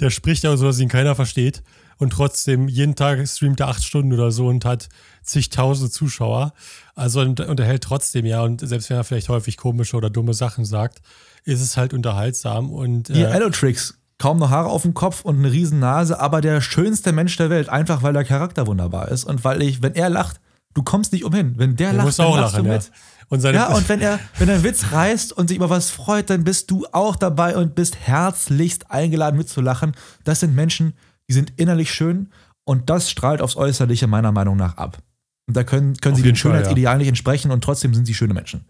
[0.00, 1.62] der spricht auch so, dass ihn keiner versteht.
[1.96, 4.88] Und trotzdem, jeden Tag streamt er acht Stunden oder so und hat
[5.22, 6.52] zigtausende Zuschauer.
[6.96, 8.42] Also unterhält trotzdem, ja.
[8.42, 11.02] Und selbst wenn er vielleicht häufig komische oder dumme Sachen sagt,
[11.44, 12.70] ist es halt unterhaltsam.
[12.70, 16.40] Und Hier, äh, Allotrix, kaum noch Haare auf dem Kopf und eine riesen Nase, aber
[16.40, 19.94] der schönste Mensch der Welt, einfach weil der Charakter wunderbar ist und weil ich, wenn
[19.94, 20.40] er lacht,
[20.74, 21.54] du kommst nicht umhin.
[21.58, 22.80] Wenn der der lacht, dann auch lachst lachen, du ja.
[23.28, 25.90] Und seine, Ja, und wenn er, wenn er einen Witz reißt und sich über was
[25.90, 29.92] freut, dann bist du auch dabei und bist herzlichst eingeladen mitzulachen.
[30.24, 30.94] Das sind Menschen,
[31.28, 32.30] die sind innerlich schön
[32.64, 34.98] und das strahlt aufs Äußerliche meiner Meinung nach ab.
[35.46, 36.96] Und da können, können Auf sie den jeden Fall, ja.
[36.96, 38.64] Nicht entsprechen und trotzdem sind sie schöne Menschen.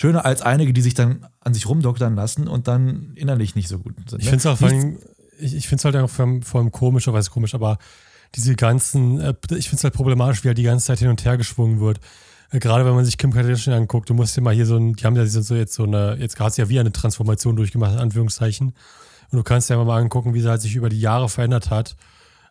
[0.00, 3.78] Schöner als einige, die sich dann an sich rumdoktern lassen und dann innerlich nicht so
[3.78, 4.20] gut sind.
[4.20, 4.30] Ich ne?
[4.30, 4.98] finde es auch vor allem,
[5.38, 7.78] ich, ich finde es halt auch vor allem, vor allem komisch, oder weiß komisch, aber
[8.34, 11.24] diese ganzen, äh, ich finde es halt problematisch, wie halt die ganze Zeit hin und
[11.24, 12.00] her geschwungen wird.
[12.60, 15.04] Gerade wenn man sich Kim Kardashian anguckt, du musst dir mal hier so ein, die
[15.04, 17.98] haben ja so jetzt so eine, jetzt hat sie ja wieder eine Transformation durchgemacht, in
[17.98, 18.68] Anführungszeichen.
[18.68, 21.96] Und du kannst dir mal angucken, wie sie halt sich über die Jahre verändert hat.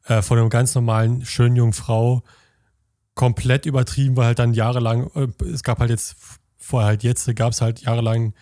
[0.05, 2.23] Äh, von einer ganz normalen, schönen jungen Frau
[3.15, 6.17] komplett übertrieben, weil halt dann jahrelang, äh, es gab halt jetzt,
[6.57, 8.33] vorher halt jetzt, gab es halt jahrelang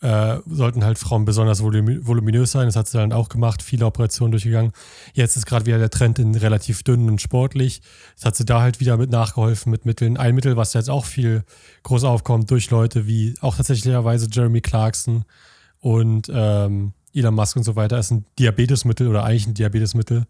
[0.00, 2.66] äh, sollten halt Frauen besonders volumi- voluminös sein.
[2.66, 4.72] Das hat sie dann auch gemacht, viele Operationen durchgegangen.
[5.12, 7.82] Jetzt ist gerade wieder der Trend in relativ dünn und sportlich.
[8.16, 10.16] Das hat sie da halt wieder mit nachgeholfen mit Mitteln.
[10.16, 11.44] Ein Mittel, was jetzt auch viel
[11.82, 15.24] groß aufkommt durch Leute wie auch tatsächlicherweise Jeremy Clarkson
[15.80, 20.26] und ähm, Elon Musk und so weiter, ist ein Diabetesmittel oder eigentlich ein Diabetesmittel,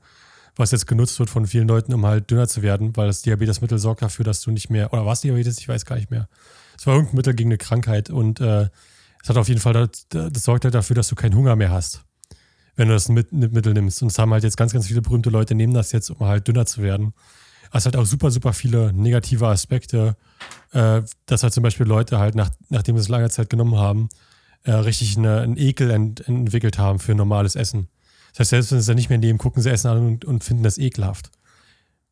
[0.56, 3.78] was jetzt genutzt wird von vielen Leuten, um halt dünner zu werden, weil das Diabetesmittel
[3.78, 6.28] sorgt dafür, dass du nicht mehr, oder was Diabetes, ich weiß gar nicht mehr.
[6.78, 8.68] Es war irgendein Mittel gegen eine Krankheit und äh,
[9.22, 11.70] es hat auf jeden Fall, das, das sorgt halt dafür, dass du keinen Hunger mehr
[11.70, 12.04] hast,
[12.76, 14.02] wenn du das mit, mit Mittel nimmst.
[14.02, 16.48] Und es haben halt jetzt ganz, ganz viele berühmte Leute nehmen das jetzt, um halt
[16.48, 17.12] dünner zu werden.
[17.72, 20.16] Es hat auch super, super viele negative Aspekte,
[20.72, 24.08] äh, dass halt zum Beispiel Leute halt, nach, nachdem sie es lange Zeit genommen haben,
[24.64, 27.88] äh, richtig eine, einen Ekel ent, entwickelt haben für normales Essen.
[28.32, 30.24] Das heißt, selbst wenn sie es dann nicht mehr nehmen, gucken sie Essen an und,
[30.24, 31.30] und finden das ekelhaft.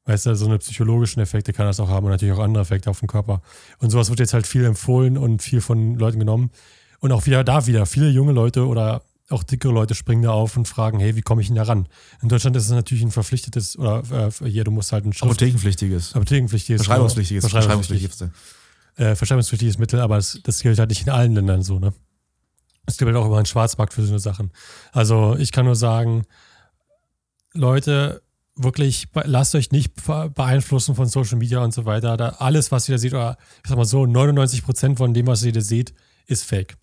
[0.05, 2.88] Weißt du, so eine psychologischen Effekte kann das auch haben und natürlich auch andere Effekte
[2.88, 3.42] auf den Körper.
[3.79, 6.51] Und sowas wird jetzt halt viel empfohlen und viel von Leuten genommen.
[7.01, 10.57] Und auch wieder da wieder, viele junge Leute oder auch dickere Leute springen da auf
[10.57, 11.87] und fragen, hey, wie komme ich denn da ran?
[12.23, 15.25] In Deutschland ist es natürlich ein verpflichtetes, oder äh, hier, du musst halt ein Schrift,
[15.25, 16.15] Apothekenpflichtiges.
[16.15, 17.45] Apothekenpflichtiges, Verschreibungspflichtiges.
[17.49, 19.13] Verschreibungspflichtiges, Verschreibungspflichtiges.
[19.13, 21.93] äh, verschreibungspflichtiges Mittel, aber das, das gilt halt nicht in allen Ländern so, ne?
[22.87, 24.51] Es gibt halt auch immer einen Schwarzmarkt für so eine Sachen.
[24.93, 26.25] Also ich kann nur sagen,
[27.53, 28.23] Leute,
[28.57, 32.17] wirklich, lasst euch nicht be- beeinflussen von Social Media und so weiter.
[32.17, 35.43] Da alles, was ihr da seht, oder ich sag mal so, 99% von dem, was
[35.43, 35.93] ihr da seht,
[36.27, 36.77] ist fake.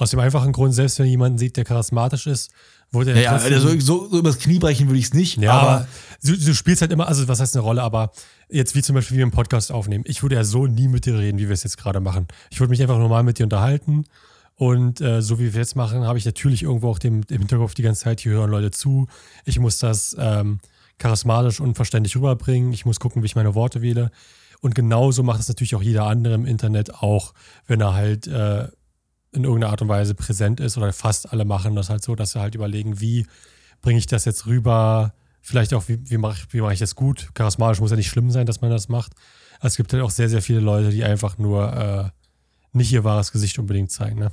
[0.00, 2.50] Aus dem einfachen Grund, selbst wenn jemanden seht, der charismatisch ist,
[2.90, 5.52] wurde er Ja, ja also so, so übers Knie brechen würde ich es nicht, ja,
[5.52, 5.88] aber aber
[6.24, 8.10] du, du spielst halt immer, also was heißt eine Rolle, aber
[8.48, 10.04] jetzt wie zum Beispiel, wie wir einen Podcast aufnehmen.
[10.06, 12.28] Ich würde ja so nie mit dir reden, wie wir es jetzt gerade machen.
[12.50, 14.06] Ich würde mich einfach normal mit dir unterhalten
[14.56, 17.74] und äh, so wie wir jetzt machen, habe ich natürlich irgendwo auch dem, im Hinterkopf
[17.74, 19.06] die ganze Zeit, hier hören Leute zu.
[19.44, 20.60] Ich muss das ähm,
[20.96, 22.72] charismatisch und verständlich rüberbringen.
[22.72, 24.10] Ich muss gucken, wie ich meine Worte wähle.
[24.60, 27.32] Und genauso macht es natürlich auch jeder andere im Internet auch,
[27.66, 28.68] wenn er halt äh,
[29.32, 32.32] in irgendeiner Art und Weise präsent ist oder fast alle machen das halt so, dass
[32.32, 33.26] sie halt überlegen, wie
[33.80, 36.94] bringe ich das jetzt rüber, vielleicht auch, wie, wie mache ich, wie mach ich das
[36.94, 37.30] gut.
[37.34, 39.12] Charismatisch muss ja nicht schlimm sein, dass man das macht.
[39.58, 42.10] Aber es gibt halt auch sehr, sehr viele Leute, die einfach nur äh,
[42.72, 44.18] nicht ihr wahres Gesicht unbedingt zeigen.
[44.18, 44.30] Ne?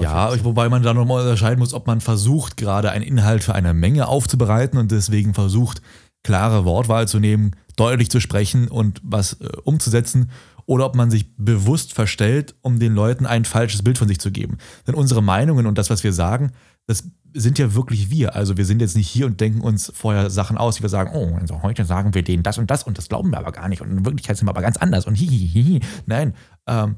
[0.00, 3.74] Ja, wobei man da nochmal unterscheiden muss, ob man versucht, gerade einen Inhalt für eine
[3.74, 5.82] Menge aufzubereiten und deswegen versucht,
[6.24, 10.30] klare Wortwahl zu nehmen, deutlich zu sprechen und was äh, umzusetzen,
[10.68, 14.30] oder ob man sich bewusst verstellt, um den Leuten ein falsches Bild von sich zu
[14.30, 14.58] geben.
[14.86, 16.52] Denn unsere Meinungen und das, was wir sagen,
[16.86, 18.36] das sind ja wirklich wir.
[18.36, 21.12] Also wir sind jetzt nicht hier und denken uns vorher Sachen aus, die wir sagen,
[21.14, 23.68] oh, also heute sagen wir denen das und das und das glauben wir aber gar
[23.70, 25.80] nicht und in Wirklichkeit sind wir aber ganz anders und hihihihi.
[26.04, 26.34] Nein,
[26.66, 26.96] ähm,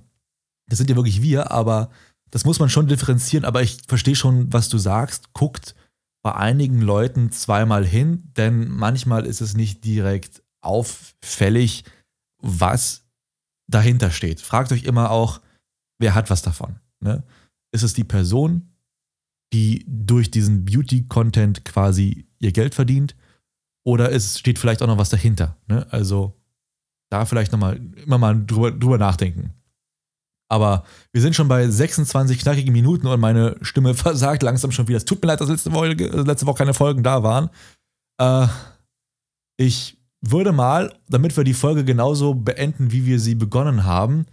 [0.69, 1.91] das sind ja wirklich wir, aber
[2.33, 5.33] das muss man schon differenzieren, aber ich verstehe schon, was du sagst.
[5.33, 5.77] Guckt
[6.23, 11.85] bei einigen Leuten zweimal hin, denn manchmal ist es nicht direkt auffällig,
[12.43, 13.05] was
[13.71, 14.41] dahinter steht.
[14.41, 15.41] Fragt euch immer auch,
[15.99, 16.77] wer hat was davon?
[17.01, 17.23] Ne?
[17.73, 18.69] Ist es die Person,
[19.53, 23.17] die durch diesen Beauty-Content quasi ihr Geld verdient?
[23.85, 25.57] Oder es steht vielleicht auch noch was dahinter?
[25.67, 25.87] Ne?
[25.91, 26.37] Also
[27.11, 29.55] da vielleicht nochmal immer mal drüber, drüber nachdenken.
[30.49, 34.99] Aber wir sind schon bei 26 knackigen Minuten und meine Stimme versagt langsam schon wieder.
[34.99, 37.51] Es tut mir leid, dass letzte Woche, letzte Woche keine Folgen da waren.
[38.21, 38.49] Äh,
[39.57, 44.27] ich würde mal, damit wir die Folge genauso beenden, wie wir sie begonnen haben,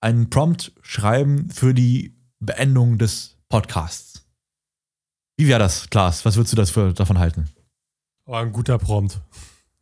[0.00, 4.26] einen Prompt schreiben für die Beendung des Podcasts.
[5.36, 6.24] Wie wäre das, Klaas?
[6.24, 7.48] Was würdest du das für, davon halten?
[8.26, 9.20] Aber ein guter Prompt.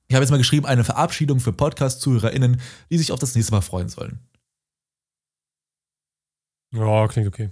[0.09, 2.61] Ich habe jetzt mal geschrieben, eine Verabschiedung für Podcast-ZuhörerInnen,
[2.91, 4.21] die sich auf das nächste Mal freuen sollen.
[6.73, 7.51] Ja, klingt okay.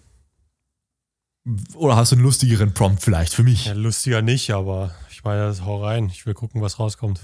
[1.74, 3.66] Oder hast du einen lustigeren Prompt vielleicht für mich?
[3.66, 6.06] Ja, lustiger nicht, aber ich meine, hau rein.
[6.06, 7.20] Ich will gucken, was rauskommt.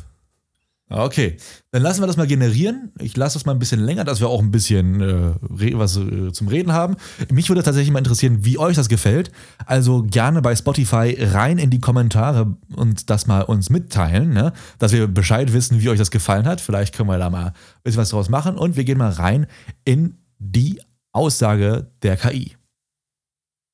[0.89, 1.37] Okay,
[1.73, 2.93] dann lassen wir das mal generieren.
[3.01, 5.35] Ich lasse das mal ein bisschen länger, dass wir auch ein bisschen äh,
[5.77, 6.97] was äh, zum Reden haben.
[7.33, 9.33] Mich würde tatsächlich mal interessieren, wie euch das gefällt.
[9.67, 14.53] Also gerne bei Spotify rein in die Kommentare und das mal uns mitteilen, ne?
[14.79, 16.61] dass wir Bescheid wissen, wie euch das gefallen hat.
[16.61, 19.49] Vielleicht können wir da mal ein bisschen was draus machen und wir gehen mal rein
[19.85, 20.81] in die
[21.13, 22.57] Aussage der KI.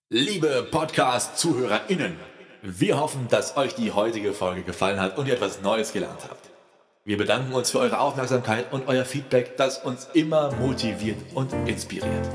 [0.09, 2.15] Liebe Podcast-ZuhörerInnen,
[2.63, 6.42] wir hoffen, dass euch die heutige Folge gefallen hat und ihr etwas Neues gelernt habt.
[7.05, 12.29] Wir bedanken uns für eure Aufmerksamkeit und euer Feedback, das uns immer motiviert und inspiriert.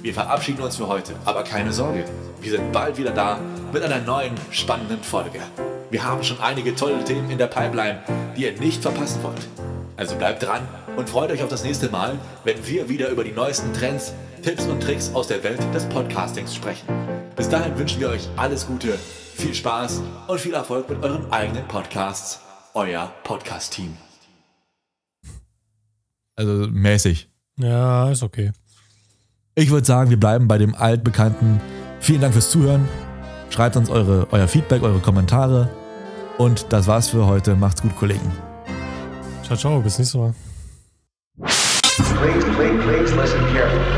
[0.00, 2.06] Wir verabschieden uns für heute, aber keine Sorge,
[2.40, 3.38] wir sind bald wieder da
[3.70, 5.40] mit einer neuen spannenden Folge.
[5.90, 8.02] Wir haben schon einige tolle Themen in der Pipeline,
[8.34, 9.46] die ihr nicht verpassen wollt.
[9.98, 10.66] Also bleibt dran
[10.96, 14.64] und freut euch auf das nächste Mal, wenn wir wieder über die neuesten Trends, Tipps
[14.64, 16.88] und Tricks aus der Welt des Podcastings sprechen.
[17.36, 18.98] Bis dahin wünschen wir euch alles Gute,
[19.34, 22.47] viel Spaß und viel Erfolg mit euren eigenen Podcasts.
[22.78, 23.96] Euer Podcast-Team.
[26.36, 27.28] Also mäßig.
[27.56, 28.52] Ja, ist okay.
[29.56, 31.60] Ich würde sagen, wir bleiben bei dem altbekannten.
[31.98, 32.88] Vielen Dank fürs Zuhören.
[33.50, 35.68] Schreibt uns eure, euer Feedback, eure Kommentare.
[36.38, 37.56] Und das war's für heute.
[37.56, 38.30] Macht's gut, Kollegen.
[39.42, 39.80] Ciao, ciao.
[39.80, 40.32] Bis nächstes Mal.
[41.40, 43.97] Please, please, please listen carefully.